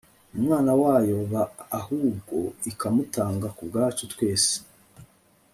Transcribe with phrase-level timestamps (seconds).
[0.37, 1.33] umwana wayo b
[1.79, 2.35] ahubwo
[2.71, 4.53] ikamutanga ku bwacu twese